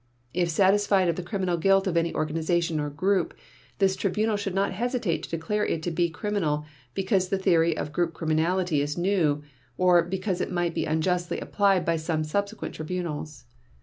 [0.33, 3.35] If satisfied of the criminal guilt of any organization or group,
[3.77, 7.93] this Tribunal should not hesitate to declare it to be criminal because the theory of
[7.93, 9.43] "group criminality" is new,
[9.77, 13.45] or because it might be unjustly applied by some subsequent tribunals.